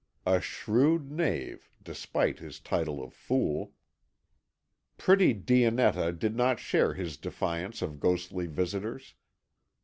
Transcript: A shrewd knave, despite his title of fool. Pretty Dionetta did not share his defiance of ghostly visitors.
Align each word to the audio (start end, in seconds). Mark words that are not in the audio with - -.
A 0.25 0.41
shrewd 0.41 1.11
knave, 1.11 1.69
despite 1.83 2.39
his 2.39 2.59
title 2.59 3.03
of 3.03 3.13
fool. 3.13 3.73
Pretty 4.97 5.31
Dionetta 5.35 6.11
did 6.11 6.35
not 6.35 6.59
share 6.59 6.95
his 6.95 7.17
defiance 7.17 7.83
of 7.83 7.99
ghostly 7.99 8.47
visitors. 8.47 9.13